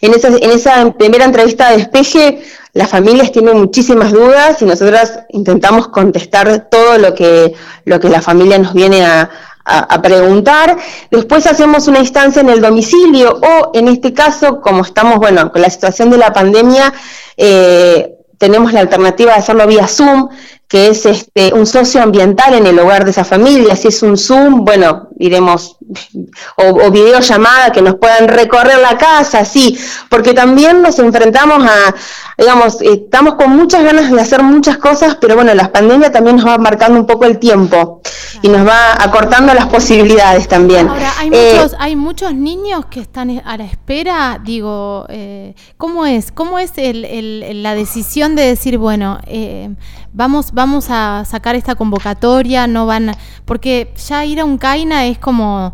En 0.00 0.14
esa, 0.14 0.28
en 0.28 0.50
esa 0.50 0.92
primera 0.94 1.24
entrevista 1.24 1.70
de 1.70 1.76
espeje, 1.76 2.42
las 2.72 2.90
familias 2.90 3.30
tienen 3.30 3.56
muchísimas 3.56 4.12
dudas 4.12 4.60
y 4.60 4.64
nosotras 4.64 5.20
intentamos 5.30 5.88
contestar 5.88 6.68
todo 6.68 6.98
lo 6.98 7.14
que, 7.14 7.54
lo 7.84 8.00
que 8.00 8.08
la 8.08 8.20
familia 8.20 8.58
nos 8.58 8.74
viene 8.74 9.04
a, 9.04 9.30
a, 9.66 10.00
preguntar. 10.00 10.76
Después 11.10 11.46
hacemos 11.46 11.88
una 11.88 11.98
instancia 11.98 12.40
en 12.40 12.48
el 12.48 12.60
domicilio 12.60 13.40
o 13.42 13.70
en 13.74 13.88
este 13.88 14.12
caso, 14.12 14.60
como 14.60 14.82
estamos, 14.82 15.18
bueno, 15.18 15.50
con 15.50 15.60
la 15.60 15.70
situación 15.70 16.10
de 16.10 16.18
la 16.18 16.32
pandemia, 16.32 16.92
eh, 17.36 18.12
tenemos 18.38 18.72
la 18.72 18.80
alternativa 18.80 19.32
de 19.32 19.38
hacerlo 19.38 19.66
vía 19.66 19.88
Zoom, 19.88 20.28
que 20.68 20.88
es 20.88 21.06
este, 21.06 21.54
un 21.54 21.64
socio 21.64 22.02
ambiental 22.02 22.54
en 22.54 22.66
el 22.66 22.78
hogar 22.78 23.04
de 23.04 23.12
esa 23.12 23.24
familia. 23.24 23.76
Si 23.76 23.88
es 23.88 24.02
un 24.02 24.16
Zoom, 24.16 24.64
bueno, 24.64 25.08
iremos, 25.18 25.76
o, 26.56 26.64
o 26.64 26.90
videollamada 26.90 27.70
que 27.70 27.82
nos 27.82 27.96
puedan 27.96 28.28
recorrer 28.28 28.78
la 28.78 28.98
casa, 28.98 29.44
sí, 29.44 29.78
porque 30.10 30.34
también 30.34 30.82
nos 30.82 30.98
enfrentamos 30.98 31.64
a, 31.64 31.94
digamos, 32.38 32.82
estamos 32.82 33.34
con 33.34 33.56
muchas 33.56 33.82
ganas 33.84 34.10
de 34.10 34.20
hacer 34.20 34.42
muchas 34.42 34.78
cosas, 34.78 35.16
pero 35.20 35.36
bueno, 35.36 35.54
la 35.54 35.72
pandemia 35.72 36.12
también 36.12 36.36
nos 36.36 36.46
va 36.46 36.58
marcando 36.58 36.98
un 36.98 37.06
poco 37.06 37.24
el 37.24 37.38
tiempo. 37.38 38.02
y 38.42 38.48
nos 38.48 38.66
va 38.66 39.02
acortando 39.02 39.54
las 39.54 39.66
posibilidades 39.66 40.46
también. 40.46 40.88
Ahora, 40.88 41.10
hay, 41.18 41.30
eh, 41.32 41.52
muchos, 41.54 41.76
hay 41.78 41.96
muchos 41.96 42.34
niños 42.34 42.84
que 42.86 43.00
están 43.00 43.42
a 43.44 43.56
la 43.56 43.64
espera, 43.64 44.40
digo, 44.44 45.06
eh, 45.08 45.54
¿cómo 45.78 46.04
es? 46.04 46.32
¿Cómo 46.32 46.58
es 46.58 46.72
el, 46.76 47.62
la 47.62 47.74
decisión 47.74 48.36
de 48.36 48.42
decir, 48.42 48.76
bueno, 48.76 49.18
eh, 49.26 49.70
vamos, 50.16 50.50
vamos 50.52 50.86
a 50.88 51.24
sacar 51.24 51.54
esta 51.54 51.76
convocatoria, 51.76 52.66
no 52.66 52.86
van, 52.86 53.12
porque 53.44 53.92
ya 54.08 54.24
ir 54.24 54.40
a 54.40 54.44
un 54.44 54.58
CAINA 54.58 55.06
es 55.06 55.18
como, 55.18 55.72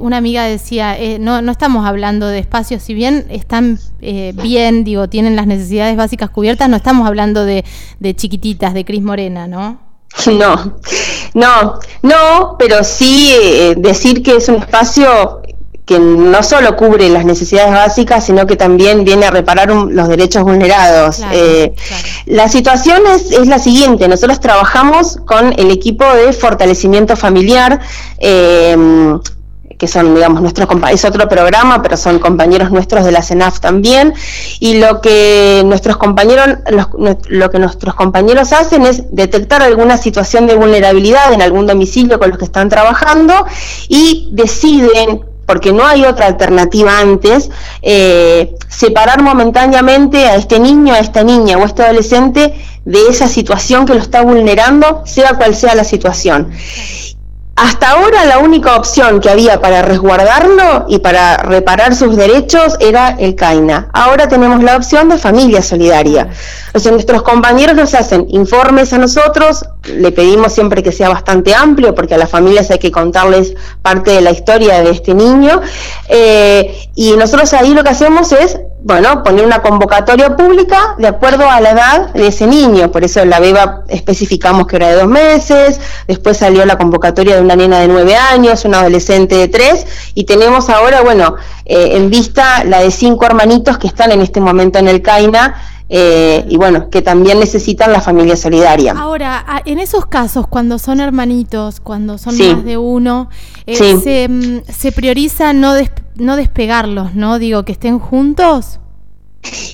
una 0.00 0.16
amiga 0.16 0.44
decía, 0.44 0.96
no, 1.20 1.42
no 1.42 1.52
estamos 1.52 1.86
hablando 1.86 2.26
de 2.26 2.40
espacios, 2.40 2.82
si 2.82 2.94
bien 2.94 3.26
están 3.30 3.78
bien, 4.00 4.82
digo, 4.82 5.08
tienen 5.08 5.36
las 5.36 5.46
necesidades 5.46 5.96
básicas 5.96 6.30
cubiertas, 6.30 6.68
no 6.68 6.76
estamos 6.76 7.06
hablando 7.06 7.44
de, 7.44 7.64
de 8.00 8.16
chiquititas, 8.16 8.74
de 8.74 8.84
Cris 8.84 9.02
Morena, 9.02 9.46
¿no? 9.46 9.78
No, 10.26 10.78
no, 11.34 11.78
no, 12.02 12.56
pero 12.58 12.84
sí 12.84 13.32
eh, 13.32 13.74
decir 13.76 14.22
que 14.22 14.36
es 14.36 14.48
un 14.48 14.56
espacio 14.56 15.42
que 15.84 15.98
no 15.98 16.42
solo 16.42 16.76
cubre 16.76 17.08
las 17.10 17.24
necesidades 17.24 17.70
básicas, 17.70 18.24
sino 18.24 18.46
que 18.46 18.56
también 18.56 19.04
viene 19.04 19.26
a 19.26 19.30
reparar 19.30 19.70
los 19.70 20.08
derechos 20.08 20.42
vulnerados. 20.42 21.20
Eh, 21.32 21.74
la 22.26 22.48
situación 22.48 23.02
es, 23.06 23.30
es, 23.32 23.46
la 23.46 23.58
siguiente, 23.58 24.08
nosotros 24.08 24.40
trabajamos 24.40 25.18
con 25.26 25.52
el 25.58 25.70
equipo 25.70 26.04
de 26.04 26.32
fortalecimiento 26.32 27.16
familiar, 27.16 27.80
eh, 28.18 29.18
que 29.78 29.88
son, 29.88 30.14
digamos, 30.14 30.40
nuestros 30.40 30.68
es 30.90 31.04
otro 31.04 31.28
programa, 31.28 31.82
pero 31.82 31.96
son 31.96 32.18
compañeros 32.18 32.70
nuestros 32.70 33.04
de 33.04 33.12
la 33.12 33.22
CENAF 33.22 33.60
también, 33.60 34.14
y 34.60 34.78
lo 34.78 35.00
que 35.00 35.62
nuestros 35.66 35.96
compañeros, 35.96 36.58
lo 37.28 37.50
que 37.50 37.58
nuestros 37.58 37.94
compañeros 37.94 38.52
hacen 38.52 38.86
es 38.86 39.14
detectar 39.14 39.62
alguna 39.62 39.98
situación 39.98 40.46
de 40.46 40.54
vulnerabilidad 40.54 41.32
en 41.32 41.42
algún 41.42 41.66
domicilio 41.66 42.18
con 42.18 42.30
los 42.30 42.38
que 42.38 42.44
están 42.44 42.68
trabajando 42.68 43.34
y 43.88 44.30
deciden 44.32 45.33
porque 45.46 45.72
no 45.72 45.86
hay 45.86 46.04
otra 46.04 46.26
alternativa 46.26 46.98
antes, 46.98 47.50
eh, 47.82 48.54
separar 48.68 49.22
momentáneamente 49.22 50.26
a 50.26 50.36
este 50.36 50.58
niño, 50.58 50.94
a 50.94 50.98
esta 50.98 51.22
niña 51.22 51.58
o 51.58 51.62
a 51.62 51.66
este 51.66 51.82
adolescente 51.82 52.54
de 52.84 52.98
esa 53.08 53.28
situación 53.28 53.86
que 53.86 53.94
lo 53.94 54.00
está 54.00 54.22
vulnerando, 54.22 55.02
sea 55.06 55.34
cual 55.34 55.54
sea 55.54 55.74
la 55.74 55.84
situación. 55.84 56.50
Hasta 57.56 57.90
ahora 57.90 58.24
la 58.24 58.38
única 58.38 58.74
opción 58.76 59.20
que 59.20 59.30
había 59.30 59.60
para 59.60 59.82
resguardarlo 59.82 60.86
y 60.88 60.98
para 60.98 61.36
reparar 61.36 61.94
sus 61.94 62.16
derechos 62.16 62.76
era 62.80 63.10
el 63.10 63.36
CAINA. 63.36 63.90
Ahora 63.92 64.28
tenemos 64.28 64.60
la 64.64 64.76
opción 64.76 65.08
de 65.08 65.18
familia 65.18 65.62
solidaria. 65.62 66.30
O 66.72 66.80
sea, 66.80 66.90
nuestros 66.90 67.22
compañeros 67.22 67.76
nos 67.76 67.94
hacen 67.94 68.26
informes 68.30 68.92
a 68.92 68.98
nosotros, 68.98 69.64
le 69.84 70.10
pedimos 70.10 70.52
siempre 70.52 70.82
que 70.82 70.90
sea 70.90 71.08
bastante 71.08 71.54
amplio 71.54 71.94
porque 71.94 72.14
a 72.14 72.18
las 72.18 72.30
familias 72.30 72.72
hay 72.72 72.80
que 72.80 72.90
contarles 72.90 73.54
parte 73.82 74.10
de 74.10 74.20
la 74.20 74.32
historia 74.32 74.82
de 74.82 74.90
este 74.90 75.14
niño. 75.14 75.60
Eh, 76.08 76.88
y 76.96 77.12
nosotros 77.12 77.52
ahí 77.52 77.72
lo 77.72 77.84
que 77.84 77.90
hacemos 77.90 78.32
es 78.32 78.58
bueno, 78.84 79.22
poner 79.22 79.46
una 79.46 79.62
convocatoria 79.62 80.36
pública 80.36 80.94
de 80.98 81.06
acuerdo 81.06 81.48
a 81.48 81.58
la 81.62 81.70
edad 81.70 82.12
de 82.12 82.26
ese 82.26 82.46
niño. 82.46 82.92
Por 82.92 83.02
eso 83.02 83.24
la 83.24 83.40
BEBA 83.40 83.84
especificamos 83.88 84.66
que 84.66 84.76
era 84.76 84.88
de 84.88 84.96
dos 84.96 85.08
meses, 85.08 85.80
después 86.06 86.36
salió 86.36 86.66
la 86.66 86.76
convocatoria 86.76 87.36
de 87.36 87.40
una 87.40 87.56
nena 87.56 87.80
de 87.80 87.88
nueve 87.88 88.14
años, 88.14 88.66
una 88.66 88.80
adolescente 88.80 89.36
de 89.36 89.48
tres, 89.48 89.86
y 90.12 90.24
tenemos 90.24 90.68
ahora, 90.68 91.00
bueno, 91.00 91.36
eh, 91.64 91.96
en 91.96 92.10
vista 92.10 92.62
la 92.64 92.80
de 92.80 92.90
cinco 92.90 93.24
hermanitos 93.24 93.78
que 93.78 93.86
están 93.86 94.12
en 94.12 94.20
este 94.20 94.38
momento 94.38 94.78
en 94.78 94.88
el 94.88 95.00
CAINA, 95.00 95.54
eh, 95.88 96.46
y 96.48 96.56
bueno, 96.56 96.88
que 96.88 97.02
también 97.02 97.38
necesitan 97.40 97.92
la 97.92 98.00
familia 98.00 98.36
solidaria. 98.36 98.92
Ahora, 98.96 99.44
en 99.66 99.78
esos 99.78 100.06
casos, 100.06 100.46
cuando 100.46 100.78
son 100.78 101.00
hermanitos, 101.00 101.80
cuando 101.80 102.16
son 102.16 102.36
más 102.38 102.64
de 102.64 102.78
uno, 102.78 103.28
eh, 103.66 103.76
se, 103.76 104.28
mm, 104.28 104.62
se, 104.66 104.92
prioriza 104.92 105.52
no, 105.52 105.74
no 106.16 106.36
despegarlos, 106.36 107.14
¿no? 107.14 107.38
Digo, 107.38 107.64
que 107.64 107.72
estén 107.72 107.98
juntos. 107.98 108.80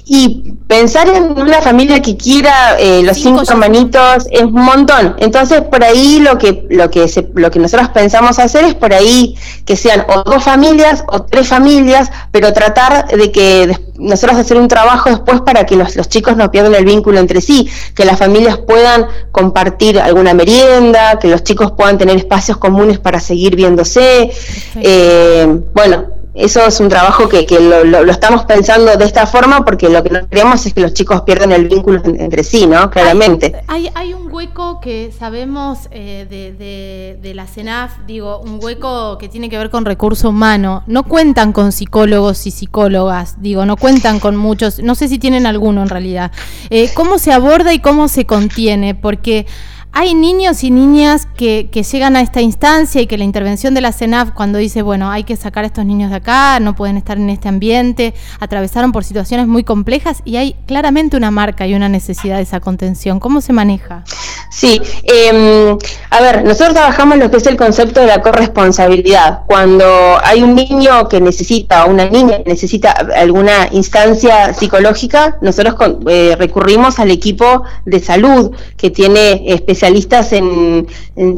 Y 0.06 0.54
pensar 0.66 1.08
en 1.08 1.38
una 1.38 1.60
familia 1.60 2.02
que 2.02 2.16
quiera 2.16 2.78
eh, 2.78 3.02
los 3.02 3.16
cinco, 3.16 3.42
hermanitos 3.48 4.26
es 4.30 4.42
un 4.42 4.52
montón. 4.52 5.16
Entonces, 5.18 5.62
por 5.62 5.84
ahí 5.84 6.20
lo 6.20 6.38
que 6.38 6.66
lo 6.70 6.90
que 6.90 7.06
lo 7.34 7.50
que 7.50 7.58
nosotros 7.58 7.88
pensamos 7.90 8.38
hacer 8.38 8.64
es 8.64 8.74
por 8.74 8.92
ahí 8.92 9.36
que 9.64 9.76
sean 9.76 10.04
o 10.08 10.22
dos 10.24 10.42
familias 10.42 11.04
o 11.08 11.22
tres 11.22 11.48
familias, 11.48 12.10
pero 12.32 12.52
tratar 12.52 13.06
de 13.08 13.30
que 13.30 13.76
nosotros 14.00 14.38
hacer 14.38 14.56
un 14.56 14.68
trabajo 14.68 15.10
después 15.10 15.42
para 15.42 15.64
que 15.66 15.76
los, 15.76 15.94
chicos 16.08 16.36
no 16.36 16.50
pierdan 16.50 16.74
el 16.74 16.84
vínculo 16.84 17.18
entre 17.20 17.40
sí, 17.40 17.68
que 17.94 18.04
las 18.04 18.18
familias 18.18 18.58
puedan 18.58 19.06
compartir 19.30 20.00
alguna 20.00 20.34
merienda, 20.34 21.18
que 21.18 21.28
los 21.28 21.44
chicos 21.44 21.72
puedan 21.72 21.98
tener 21.98 22.16
espacios 22.16 22.56
comunes 22.56 22.98
para 22.98 23.20
seguir 23.20 23.56
viéndose. 23.56 24.30
Eh, 24.76 25.60
bueno, 25.74 26.19
eso 26.40 26.66
es 26.66 26.80
un 26.80 26.88
trabajo 26.88 27.28
que, 27.28 27.46
que 27.46 27.60
lo, 27.60 27.84
lo, 27.84 28.10
estamos 28.10 28.44
pensando 28.44 28.96
de 28.96 29.04
esta 29.04 29.26
forma 29.26 29.64
porque 29.64 29.88
lo 29.88 30.02
que 30.02 30.10
no 30.10 30.28
queremos 30.28 30.64
es 30.66 30.74
que 30.74 30.80
los 30.80 30.94
chicos 30.94 31.22
pierdan 31.22 31.52
el 31.52 31.68
vínculo 31.68 32.00
entre 32.04 32.42
sí, 32.44 32.66
¿no? 32.66 32.90
Claramente. 32.90 33.54
Hay, 33.68 33.90
hay, 33.94 34.14
un 34.14 34.32
hueco 34.32 34.80
que 34.80 35.12
sabemos 35.16 35.88
eh, 35.90 36.26
de, 36.28 37.18
de, 37.20 37.34
la 37.34 37.46
CENAF, 37.46 37.92
digo, 38.06 38.40
un 38.40 38.58
hueco 38.62 39.18
que 39.18 39.28
tiene 39.28 39.48
que 39.48 39.58
ver 39.58 39.70
con 39.70 39.84
recurso 39.84 40.30
humano. 40.30 40.82
No 40.86 41.04
cuentan 41.04 41.52
con 41.52 41.72
psicólogos 41.72 42.46
y 42.46 42.50
psicólogas, 42.50 43.40
digo, 43.40 43.66
no 43.66 43.76
cuentan 43.76 44.20
con 44.20 44.36
muchos, 44.36 44.80
no 44.80 44.94
sé 44.94 45.08
si 45.08 45.18
tienen 45.18 45.46
alguno 45.46 45.82
en 45.82 45.88
realidad. 45.88 46.32
Eh, 46.70 46.90
¿Cómo 46.94 47.18
se 47.18 47.32
aborda 47.32 47.72
y 47.72 47.80
cómo 47.80 48.08
se 48.08 48.26
contiene? 48.26 48.94
Porque 48.94 49.46
hay 49.92 50.14
niños 50.14 50.62
y 50.62 50.70
niñas 50.70 51.26
que, 51.36 51.68
que, 51.70 51.82
llegan 51.82 52.14
a 52.14 52.20
esta 52.20 52.40
instancia 52.40 53.00
y 53.00 53.06
que 53.06 53.18
la 53.18 53.24
intervención 53.24 53.74
de 53.74 53.80
la 53.80 53.92
CENAF 53.92 54.30
cuando 54.30 54.58
dice, 54.58 54.82
bueno, 54.82 55.10
hay 55.10 55.24
que 55.24 55.34
sacar 55.36 55.64
a 55.64 55.66
estos 55.66 55.84
niños 55.84 56.10
de 56.10 56.16
acá, 56.16 56.60
no 56.60 56.76
pueden 56.76 56.96
estar 56.96 57.18
en 57.18 57.28
este 57.28 57.48
ambiente, 57.48 58.14
atravesaron 58.38 58.92
por 58.92 59.02
situaciones 59.04 59.48
muy 59.48 59.64
complejas 59.64 60.22
y 60.24 60.36
hay 60.36 60.54
claramente 60.66 61.16
una 61.16 61.32
marca 61.32 61.66
y 61.66 61.74
una 61.74 61.88
necesidad 61.88 62.36
de 62.36 62.42
esa 62.42 62.60
contención. 62.60 63.18
¿Cómo 63.18 63.40
se 63.40 63.52
maneja? 63.52 64.04
Sí, 64.50 64.80
eh, 65.02 65.76
a 66.10 66.20
ver, 66.20 66.44
nosotros 66.44 66.74
trabajamos 66.74 67.18
lo 67.18 67.30
que 67.30 67.38
es 67.38 67.46
el 67.46 67.56
concepto 67.56 68.00
de 68.00 68.06
la 68.06 68.20
corresponsabilidad. 68.20 69.42
Cuando 69.46 70.18
hay 70.22 70.42
un 70.42 70.54
niño 70.54 71.08
que 71.08 71.20
necesita, 71.20 71.84
o 71.84 71.90
una 71.90 72.08
niña 72.08 72.42
que 72.42 72.50
necesita 72.50 72.92
alguna 72.92 73.68
instancia 73.72 74.52
psicológica, 74.54 75.38
nosotros 75.40 75.74
eh, 76.08 76.36
recurrimos 76.38 76.98
al 76.98 77.10
equipo 77.10 77.64
de 77.84 78.00
salud 78.00 78.52
que 78.76 78.90
tiene 78.90 79.42
especialistas 79.46 79.79
en, 79.86 80.86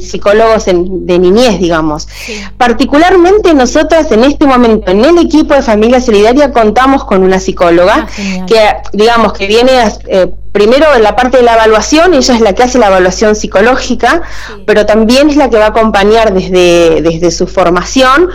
psicólogos 0.00 0.66
de 0.66 1.18
niñez, 1.18 1.58
digamos. 1.58 2.08
Particularmente 2.56 3.54
nosotras 3.54 4.10
en 4.12 4.24
este 4.24 4.46
momento, 4.46 4.90
en 4.90 5.04
el 5.04 5.18
equipo 5.18 5.54
de 5.54 5.62
Familia 5.62 6.00
Solidaria, 6.00 6.52
contamos 6.52 7.04
con 7.04 7.22
una 7.22 7.38
psicóloga 7.38 8.06
ah, 8.08 8.46
que, 8.46 8.58
digamos, 8.92 9.32
que 9.32 9.46
viene 9.46 9.72
a... 9.80 9.92
Eh, 10.06 10.28
primero 10.52 10.86
en 10.94 11.02
la 11.02 11.16
parte 11.16 11.38
de 11.38 11.42
la 11.42 11.54
evaluación, 11.54 12.12
ella 12.12 12.34
es 12.34 12.40
la 12.40 12.52
que 12.52 12.62
hace 12.62 12.78
la 12.78 12.88
evaluación 12.88 13.34
psicológica, 13.34 14.20
pero 14.66 14.84
también 14.84 15.30
es 15.30 15.36
la 15.36 15.48
que 15.48 15.56
va 15.56 15.66
a 15.66 15.68
acompañar 15.68 16.34
desde, 16.34 17.00
desde 17.00 17.30
su 17.30 17.46
formación 17.46 18.28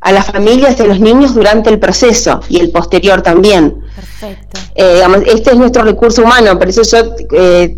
a 0.00 0.12
las 0.12 0.26
familias 0.26 0.76
de 0.76 0.88
los 0.88 0.98
niños 0.98 1.34
durante 1.34 1.70
el 1.70 1.78
proceso 1.78 2.40
y 2.48 2.58
el 2.58 2.70
posterior 2.70 3.22
también. 3.22 3.81
Perfecto. 3.94 4.58
Eh, 4.74 5.02
este 5.26 5.50
es 5.50 5.56
nuestro 5.56 5.82
recurso 5.82 6.22
humano, 6.22 6.58
por 6.58 6.68
eso 6.68 6.82
yo 6.82 7.14
eh, 7.32 7.74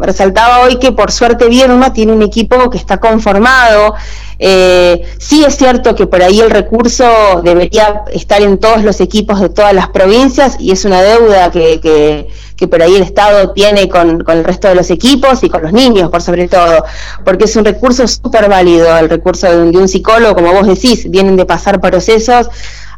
resaltaba 0.00 0.60
hoy 0.60 0.76
que 0.76 0.92
por 0.92 1.10
suerte 1.10 1.48
Vierma 1.48 1.92
tiene 1.92 2.12
un 2.12 2.22
equipo 2.22 2.70
que 2.70 2.78
está 2.78 2.98
conformado. 2.98 3.94
Eh, 4.38 5.02
sí 5.18 5.42
es 5.44 5.56
cierto 5.56 5.94
que 5.96 6.06
por 6.06 6.22
ahí 6.22 6.40
el 6.40 6.50
recurso 6.50 7.40
debería 7.42 8.04
estar 8.12 8.42
en 8.42 8.58
todos 8.58 8.84
los 8.84 9.00
equipos 9.00 9.40
de 9.40 9.48
todas 9.48 9.72
las 9.72 9.88
provincias 9.88 10.56
y 10.60 10.70
es 10.70 10.84
una 10.84 11.02
deuda 11.02 11.50
que, 11.50 11.80
que, 11.80 12.68
por 12.68 12.82
ahí 12.82 12.94
el 12.94 13.02
Estado 13.02 13.52
tiene 13.52 13.88
con, 13.88 14.22
con, 14.22 14.38
el 14.38 14.44
resto 14.44 14.68
de 14.68 14.74
los 14.76 14.90
equipos 14.90 15.42
y 15.42 15.48
con 15.48 15.62
los 15.62 15.72
niños, 15.72 16.10
por 16.10 16.22
sobre 16.22 16.48
todo, 16.48 16.84
porque 17.24 17.46
es 17.46 17.56
un 17.56 17.64
recurso 17.64 18.06
súper 18.06 18.48
válido, 18.48 18.96
el 18.98 19.08
recurso 19.08 19.46
de 19.50 19.78
un 19.78 19.88
psicólogo, 19.88 20.34
como 20.34 20.52
vos 20.52 20.66
decís, 20.66 21.10
vienen 21.10 21.36
de 21.36 21.44
pasar 21.44 21.80
procesos 21.80 22.48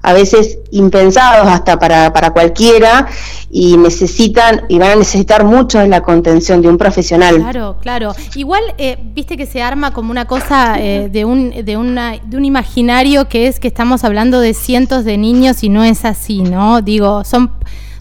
a 0.02 0.12
veces 0.12 0.58
impensados 0.70 1.46
hasta 1.48 1.78
para, 1.78 2.12
para 2.12 2.30
cualquiera 2.30 3.06
y 3.50 3.76
necesitan 3.76 4.62
y 4.68 4.78
van 4.78 4.90
a 4.92 4.96
necesitar 4.96 5.44
mucho 5.44 5.78
de 5.78 5.88
la 5.88 6.02
contención 6.02 6.62
de 6.62 6.68
un 6.68 6.78
profesional. 6.78 7.36
Claro, 7.36 7.76
claro. 7.80 8.14
Igual, 8.34 8.62
eh, 8.78 8.98
viste 9.14 9.36
que 9.36 9.46
se 9.46 9.62
arma 9.62 9.92
como 9.92 10.10
una 10.10 10.26
cosa 10.26 10.78
eh, 10.78 11.08
de, 11.10 11.24
un, 11.24 11.64
de, 11.64 11.76
una, 11.76 12.18
de 12.24 12.36
un 12.36 12.44
imaginario 12.44 13.28
que 13.28 13.46
es 13.46 13.60
que 13.60 13.68
estamos 13.68 14.04
hablando 14.04 14.40
de 14.40 14.54
cientos 14.54 15.04
de 15.04 15.18
niños 15.18 15.62
y 15.62 15.68
no 15.68 15.84
es 15.84 16.04
así, 16.04 16.42
¿no? 16.42 16.82
Digo, 16.82 17.24
son 17.24 17.52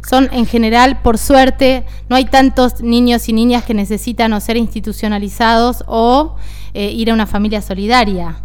son 0.07 0.29
en 0.31 0.45
general, 0.45 1.01
por 1.01 1.17
suerte, 1.17 1.83
no 2.07 2.15
hay 2.15 2.23
tantos 2.23 2.81
niños 2.81 3.27
y 3.27 3.33
niñas 3.33 3.65
que 3.65 3.73
necesitan 3.73 4.31
o 4.31 4.39
ser 4.39 4.55
institucionalizados 4.55 5.83
o 5.85 6.35
eh, 6.73 6.91
ir 6.91 7.11
a 7.11 7.13
una 7.13 7.27
familia 7.27 7.61
solidaria. 7.61 8.37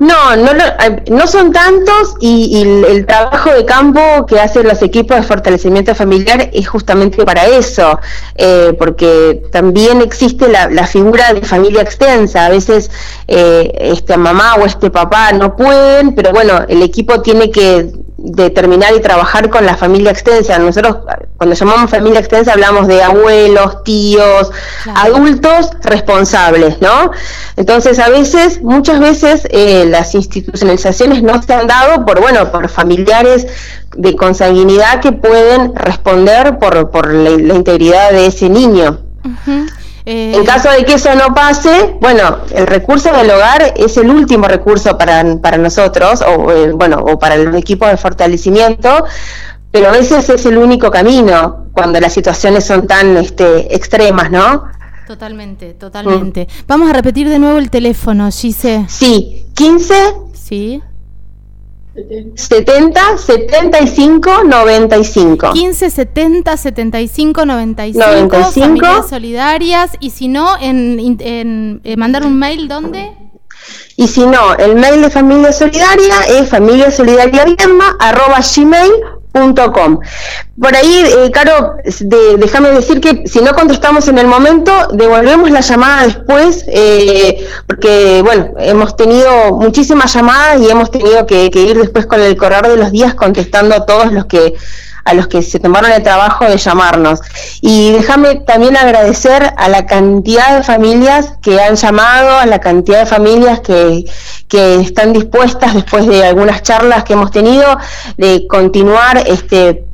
No, 0.00 0.34
no, 0.34 0.50
eh, 0.52 1.02
no 1.10 1.26
son 1.26 1.52
tantos 1.52 2.14
y, 2.20 2.62
el, 2.62 3.04
trabajo 3.04 3.50
de 3.50 3.66
campo 3.66 4.00
que 4.26 4.40
hacen 4.40 4.66
los 4.66 4.80
equipos 4.80 5.14
de 5.18 5.22
fortalecimiento 5.22 5.94
familiar 5.94 6.48
es 6.54 6.66
justamente 6.66 7.22
para 7.26 7.44
eso, 7.44 8.00
eh, 8.34 8.74
porque 8.78 9.42
también 9.52 10.00
existe 10.00 10.48
la, 10.48 10.86
figura 10.86 11.34
de 11.34 11.42
familia 11.42 11.82
extensa. 11.82 12.46
A 12.46 12.48
veces 12.48 12.90
eh, 13.28 13.70
esta 13.78 14.16
mamá 14.16 14.54
o 14.54 14.64
este 14.64 14.90
papá 14.90 15.32
no 15.32 15.54
pueden, 15.54 16.14
pero 16.14 16.32
bueno, 16.32 16.64
el 16.66 16.82
equipo 16.82 17.20
tiene 17.20 17.50
que 17.50 17.92
determinar 18.22 18.94
y 18.94 19.00
trabajar 19.00 19.48
con 19.48 19.64
la 19.64 19.76
familia 19.76 20.10
extensa. 20.10 20.58
Nosotros 20.58 20.98
cuando 21.36 21.54
llamamos 21.56 21.90
familia 21.90 22.20
extensa 22.20 22.52
hablamos 22.52 22.86
de 22.86 23.02
abuelos, 23.02 23.82
tíos, 23.82 24.50
adultos 24.94 25.70
responsables, 25.82 26.80
¿no? 26.80 27.10
Entonces 27.56 27.98
a 27.98 28.08
veces, 28.10 28.62
muchas 28.62 29.00
veces 29.00 29.48
eh, 29.50 29.86
las 29.86 30.14
institucionalizaciones 30.14 31.22
no 31.22 31.42
se 31.42 31.54
han 31.54 31.66
dado 31.66 32.04
por, 32.04 32.20
bueno, 32.20 32.52
por 32.52 32.68
familiares 32.68 33.46
de 33.96 34.14
consanguinidad 34.16 35.00
que 35.00 35.12
pueden 35.12 35.74
responder 35.74 36.58
por, 36.58 36.90
por 36.90 37.12
la, 37.12 37.54
integridad 37.54 38.12
de 38.12 38.26
ese 38.26 38.48
niño. 38.48 38.98
Eh, 40.12 40.32
en 40.34 40.44
caso 40.44 40.68
de 40.68 40.84
que 40.84 40.94
eso 40.94 41.14
no 41.14 41.32
pase, 41.32 41.94
bueno, 42.00 42.38
el 42.52 42.66
recurso 42.66 43.12
del 43.12 43.30
hogar 43.30 43.74
es 43.76 43.96
el 43.96 44.10
último 44.10 44.48
recurso 44.48 44.98
para, 44.98 45.24
para 45.36 45.56
nosotros, 45.56 46.20
o 46.22 46.50
eh, 46.50 46.72
bueno, 46.72 46.96
o 46.98 47.16
para 47.16 47.36
el 47.36 47.54
equipo 47.54 47.86
de 47.86 47.96
fortalecimiento, 47.96 49.04
pero 49.70 49.86
a 49.86 49.92
veces 49.92 50.28
es 50.28 50.44
el 50.46 50.58
único 50.58 50.90
camino 50.90 51.66
cuando 51.72 52.00
las 52.00 52.12
situaciones 52.12 52.66
son 52.66 52.88
tan 52.88 53.18
este, 53.18 53.72
extremas, 53.72 54.32
¿no? 54.32 54.64
Totalmente, 55.06 55.74
totalmente. 55.74 56.48
Vamos 56.66 56.90
a 56.90 56.92
repetir 56.92 57.28
de 57.28 57.38
nuevo 57.38 57.58
el 57.58 57.70
teléfono, 57.70 58.28
Gise. 58.32 58.86
Sí, 58.88 59.46
15. 59.54 59.94
Sí. 60.32 60.82
70 62.34 63.18
75 63.18 64.44
95 64.44 65.52
15 65.52 65.90
70 65.90 66.56
75 66.56 67.44
95, 67.44 68.06
95. 68.06 68.52
familias 68.52 69.08
solidarias 69.08 69.90
y 69.98 70.10
si 70.10 70.28
no 70.28 70.56
en, 70.60 71.18
en, 71.20 71.80
eh, 71.84 71.96
mandar 71.96 72.24
un 72.24 72.38
mail 72.38 72.68
¿dónde? 72.68 73.12
y 73.96 74.06
si 74.06 74.24
no 74.24 74.54
el 74.54 74.76
mail 74.76 75.02
de 75.02 75.10
familia 75.10 75.52
solidaria 75.52 76.14
es 76.28 76.48
familia 76.48 76.90
gmail 79.32 79.54
Com. 79.72 80.00
Por 80.60 80.74
ahí, 80.74 81.04
eh, 81.06 81.30
Caro, 81.30 81.76
déjame 82.38 82.70
decir 82.70 83.00
que 83.00 83.26
si 83.26 83.40
no 83.40 83.54
contestamos 83.54 84.08
en 84.08 84.18
el 84.18 84.26
momento, 84.26 84.72
devolvemos 84.92 85.50
la 85.50 85.60
llamada 85.60 86.04
después, 86.04 86.64
eh, 86.68 87.46
porque, 87.66 88.22
bueno, 88.22 88.52
hemos 88.58 88.96
tenido 88.96 89.52
muchísimas 89.52 90.12
llamadas 90.12 90.60
y 90.60 90.70
hemos 90.70 90.90
tenido 90.90 91.26
que 91.26 91.50
ir 91.54 91.78
después 91.78 92.06
con 92.06 92.20
el 92.20 92.36
correr 92.36 92.68
de 92.68 92.76
los 92.76 92.92
días 92.92 93.14
contestando 93.14 93.74
a 93.74 93.86
todos 93.86 94.12
los 94.12 94.26
que 94.26 94.54
a 95.04 95.14
los 95.14 95.26
que 95.26 95.42
se 95.42 95.58
tomaron 95.58 95.92
el 95.92 96.02
trabajo 96.02 96.44
de 96.44 96.56
llamarnos. 96.56 97.20
Y 97.60 97.92
déjame 97.92 98.36
también 98.36 98.76
agradecer 98.76 99.52
a 99.56 99.68
la 99.68 99.86
cantidad 99.86 100.56
de 100.56 100.62
familias 100.62 101.34
que 101.42 101.60
han 101.60 101.76
llamado, 101.76 102.38
a 102.38 102.46
la 102.46 102.60
cantidad 102.60 103.00
de 103.00 103.06
familias 103.06 103.60
que, 103.60 104.04
que 104.48 104.80
están 104.80 105.12
dispuestas 105.12 105.74
después 105.74 106.06
de 106.06 106.24
algunas 106.24 106.62
charlas 106.62 107.04
que 107.04 107.12
hemos 107.14 107.30
tenido 107.30 107.78
de 108.16 108.46
continuar 108.48 109.18
este, 109.26 109.84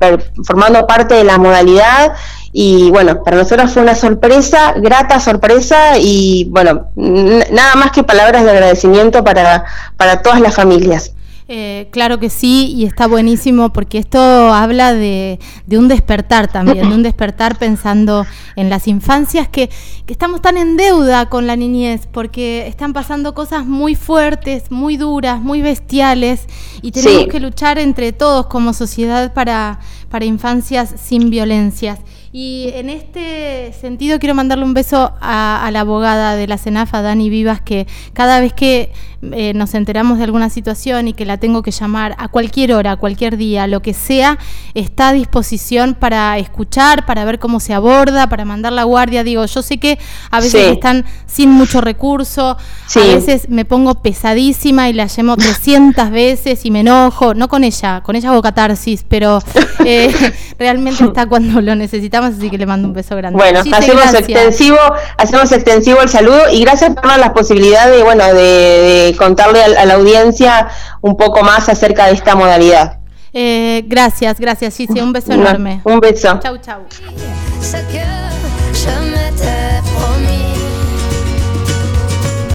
formando 0.43 0.85
parte 0.87 1.15
de 1.15 1.23
la 1.23 1.37
modalidad 1.37 2.13
y 2.59 2.89
bueno, 2.89 3.23
para 3.23 3.37
nosotros 3.37 3.71
fue 3.71 3.83
una 3.83 3.93
sorpresa, 3.93 4.73
grata 4.77 5.19
sorpresa 5.19 5.99
y 5.99 6.45
bueno, 6.49 6.87
nada 6.95 7.75
más 7.75 7.91
que 7.91 8.03
palabras 8.03 8.43
de 8.45 8.49
agradecimiento 8.51 9.23
para, 9.23 9.65
para 9.95 10.21
todas 10.23 10.41
las 10.41 10.55
familias. 10.55 11.11
Eh, 11.49 11.87
claro 11.91 12.19
que 12.19 12.29
sí, 12.29 12.73
y 12.75 12.83
está 12.83 13.07
buenísimo 13.07 13.71
porque 13.71 13.99
esto 13.99 14.19
habla 14.19 14.93
de, 14.93 15.39
un 15.71 15.87
despertar 15.87 16.51
también, 16.51 16.89
de 16.89 16.95
un 16.95 17.03
despertar 17.03 17.57
pensando 17.57 18.25
en 18.57 18.69
las 18.69 18.85
infancias 18.89 19.47
que, 19.47 19.69
que, 20.05 20.11
estamos 20.11 20.41
tan 20.41 20.57
en 20.57 20.75
deuda 20.75 21.29
con 21.29 21.47
la 21.47 21.55
niñez, 21.55 22.05
porque 22.11 22.67
están 22.67 22.91
pasando 22.91 23.33
cosas 23.33 23.65
muy 23.65 23.95
fuertes, 23.95 24.71
muy 24.71 24.97
duras, 24.97 25.39
muy 25.39 25.61
bestiales, 25.61 26.47
y 26.81 26.91
tenemos 26.91 27.27
que 27.27 27.39
luchar 27.39 27.79
entre 27.79 28.11
todos 28.11 28.47
como 28.47 28.73
sociedad 28.73 29.33
para, 29.33 29.79
para 30.09 30.25
infancias 30.25 30.95
sin 31.01 31.29
violencias. 31.29 31.99
Y 32.31 32.71
en 32.73 32.89
este 32.89 33.73
sentido 33.79 34.19
quiero 34.19 34.35
mandarle 34.35 34.65
un 34.65 34.73
beso 34.73 35.13
a, 35.21 35.69
la 35.71 35.79
abogada 35.81 36.35
de 36.35 36.47
la 36.47 36.57
CENAFA, 36.57 37.01
Dani 37.01 37.29
Vivas, 37.29 37.61
que 37.61 37.87
cada 38.13 38.41
vez 38.41 38.53
que 38.53 38.91
eh, 39.31 39.53
nos 39.53 39.73
enteramos 39.73 40.17
de 40.17 40.25
alguna 40.25 40.49
situación 40.49 41.07
y 41.07 41.13
que 41.13 41.25
la 41.25 41.37
tengo 41.37 41.63
que 41.63 41.71
llamar 41.71 42.15
a 42.17 42.27
cualquier 42.27 42.73
hora, 42.73 42.93
a 42.93 42.95
cualquier 42.97 43.37
día, 43.37 43.65
lo 43.67 43.81
que 43.81 43.93
sea, 43.93 44.37
está 44.73 45.09
a 45.09 45.13
disposición 45.13 45.95
para 45.95 46.37
escuchar, 46.37 47.05
para 47.05 47.23
ver 47.23 47.39
cómo 47.39 47.59
se 47.59 47.73
aborda, 47.73 48.27
para 48.27 48.45
mandar 48.45 48.73
la 48.73 48.83
guardia. 48.83 49.23
Digo, 49.23 49.45
yo 49.45 49.61
sé 49.61 49.77
que 49.77 49.97
a 50.29 50.39
veces 50.41 50.71
están 50.71 51.05
sin 51.25 51.49
mucho 51.49 51.81
recurso, 51.81 52.57
a 52.95 52.99
veces 52.99 53.49
me 53.49 53.63
pongo 53.63 53.95
pesadísima 54.01 54.89
y 54.89 54.93
la 54.93 55.07
llamo 55.07 55.37
300 55.37 56.11
veces 56.11 56.65
y 56.65 56.71
me 56.71 56.81
enojo, 56.81 57.33
no 57.33 57.47
con 57.47 57.63
ella, 57.63 58.01
con 58.03 58.15
ella 58.15 58.29
hago 58.29 58.41
catarsis, 58.41 59.05
pero 59.07 59.39
eh, 59.85 60.13
realmente 60.59 61.05
está 61.05 61.25
cuando 61.25 61.61
lo 61.61 61.75
necesitamos 61.75 62.16
así 62.25 62.49
que 62.49 62.57
le 62.57 62.65
mando 62.65 62.87
un 62.87 62.93
beso 62.93 63.15
grande. 63.15 63.37
Bueno, 63.37 63.59
hacemos 63.59 64.13
extensivo, 64.13 64.77
hacemos 65.17 65.51
extensivo 65.51 66.01
el 66.01 66.09
saludo 66.09 66.49
y 66.51 66.61
gracias 66.61 66.95
por 66.95 67.17
la 67.17 67.33
posibilidad 67.33 67.89
de, 67.89 68.03
bueno, 68.03 68.25
de, 68.33 69.15
contarle 69.17 69.63
a, 69.63 69.85
la 69.85 69.93
audiencia 69.95 70.67
un 71.01 71.17
poco 71.17 71.43
más 71.43 71.69
acerca 71.69 72.07
de 72.07 72.13
esta 72.13 72.35
modalidad. 72.35 72.99
Eh, 73.33 73.83
gracias, 73.85 74.39
gracias, 74.39 74.73
sí, 74.73 74.87
un 74.99 75.13
beso 75.13 75.33
enorme. 75.33 75.81
Un 75.83 75.99
beso. 75.99 76.39
Chau, 76.41 76.57
chau. 76.57 76.81